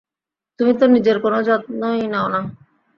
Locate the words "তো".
0.79-0.85